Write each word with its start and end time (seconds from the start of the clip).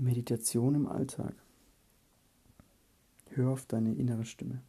Meditation 0.00 0.74
im 0.74 0.86
Alltag. 0.86 1.34
Hör 3.26 3.50
auf 3.50 3.66
deine 3.66 3.92
innere 3.92 4.24
Stimme, 4.24 4.62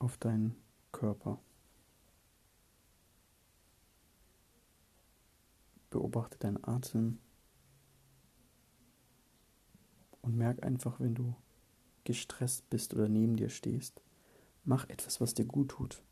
auf 0.00 0.18
deinen 0.18 0.56
Körper. 0.90 1.38
Beobachte 5.90 6.38
deinen 6.38 6.62
Atem 6.64 7.20
und 10.20 10.36
merk 10.36 10.64
einfach, 10.64 10.98
wenn 10.98 11.14
du 11.14 11.36
gestresst 12.02 12.68
bist 12.68 12.94
oder 12.94 13.08
neben 13.08 13.36
dir 13.36 13.48
stehst, 13.48 14.02
mach 14.64 14.88
etwas, 14.88 15.20
was 15.20 15.34
dir 15.34 15.44
gut 15.44 15.68
tut. 15.68 16.02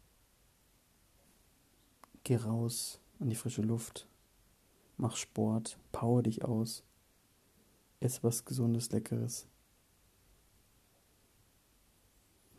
Geh 2.23 2.37
raus 2.37 3.01
an 3.19 3.29
die 3.29 3.35
frische 3.35 3.63
Luft, 3.63 4.07
mach 4.99 5.17
Sport, 5.17 5.81
power 5.91 6.23
dich 6.23 6.45
aus, 6.45 6.85
ess 8.03 8.23
was 8.23 8.45
Gesundes, 8.45 8.91
Leckeres. 8.91 9.47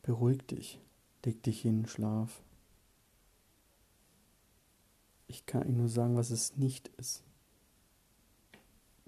Beruhig 0.02 0.45
dich, 0.47 0.79
leg 1.23 1.41
dich 1.43 1.61
hin, 1.61 1.85
schlaf. 1.88 2.41
Ich 5.27 5.45
kann 5.45 5.67
Ihnen 5.67 5.77
nur 5.77 5.89
sagen, 5.89 6.16
was 6.16 6.29
es 6.29 6.57
nicht 6.57 6.89
ist, 6.97 7.23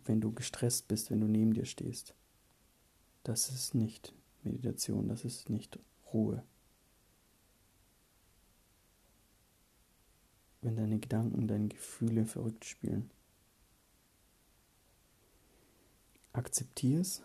wenn 0.05 0.21
du 0.21 0.31
gestresst 0.31 0.87
bist, 0.87 1.11
wenn 1.11 1.21
du 1.21 1.27
neben 1.27 1.53
dir 1.53 1.65
stehst. 1.65 2.13
Das 3.23 3.49
ist 3.49 3.75
nicht 3.75 4.13
Meditation, 4.43 5.07
das 5.07 5.25
ist 5.25 5.49
nicht 5.49 5.79
Ruhe. 6.13 6.43
Wenn 10.61 10.75
deine 10.75 10.99
Gedanken, 10.99 11.47
deine 11.47 11.67
Gefühle 11.67 12.25
verrückt 12.25 12.65
spielen. 12.65 13.11
Akzeptier 16.35 16.99
es 16.99 17.23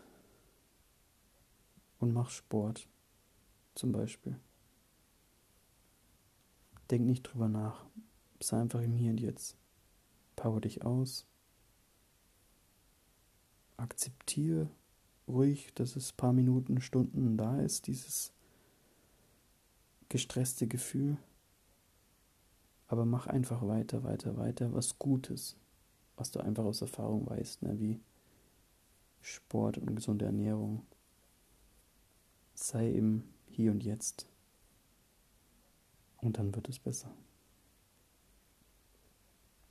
und 1.99 2.13
mach 2.13 2.31
Sport 2.31 2.89
zum 3.75 3.91
Beispiel. 3.91 4.39
Denk 6.91 7.07
nicht 7.07 7.25
drüber 7.25 7.49
nach. 7.49 7.87
Sei 8.41 8.61
einfach 8.61 8.81
im 8.81 8.95
Hier 8.95 9.11
und 9.11 9.21
Jetzt. 9.21 9.57
Power 10.37 10.61
dich 10.61 10.85
aus. 10.85 11.27
Akzeptiere 13.77 14.71
ruhig, 15.27 15.75
dass 15.75 15.97
es 15.97 16.13
ein 16.13 16.17
paar 16.17 16.33
Minuten, 16.33 16.81
Stunden 16.81 17.37
da 17.37 17.61
ist, 17.61 17.89
dieses 17.89 18.33
gestresste 20.09 20.69
Gefühl. 20.69 21.17
Aber 22.87 23.05
mach 23.05 23.27
einfach 23.27 23.67
weiter, 23.67 24.05
weiter, 24.05 24.37
weiter, 24.37 24.73
was 24.73 25.01
Gutes, 25.01 25.57
was 26.17 26.31
du 26.31 26.39
einfach 26.39 26.65
aus 26.65 26.81
Erfahrung 26.81 27.29
weißt, 27.29 27.63
ne? 27.63 27.81
wie 27.81 28.01
Sport 29.21 29.79
und 29.79 29.95
gesunde 29.95 30.25
Ernährung. 30.25 30.87
Sei 32.55 32.91
im 32.91 33.25
Hier 33.47 33.71
und 33.71 33.83
Jetzt. 33.83 34.27
Und 36.19 36.39
dann 36.39 36.55
wird 36.55 36.69
es 36.69 36.79
besser. 36.79 37.11